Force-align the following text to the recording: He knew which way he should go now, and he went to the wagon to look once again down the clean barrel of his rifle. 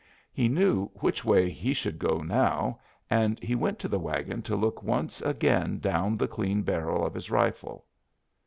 He 0.33 0.47
knew 0.49 0.87
which 0.95 1.23
way 1.23 1.51
he 1.51 1.75
should 1.75 1.99
go 1.99 2.21
now, 2.23 2.79
and 3.07 3.39
he 3.39 3.53
went 3.53 3.77
to 3.77 3.87
the 3.87 3.99
wagon 3.99 4.41
to 4.41 4.55
look 4.55 4.81
once 4.81 5.21
again 5.21 5.77
down 5.77 6.17
the 6.17 6.27
clean 6.27 6.63
barrel 6.63 7.05
of 7.05 7.13
his 7.13 7.29
rifle. 7.29 7.85